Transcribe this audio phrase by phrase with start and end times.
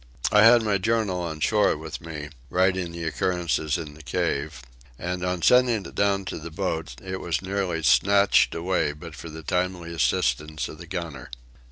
[0.31, 4.63] I had my journal on shore with me, writing the occurrences in the cave
[4.97, 9.29] and in sending it down to the boat, it was nearly snatched away but for
[9.29, 11.29] the timely assistance of the gunner.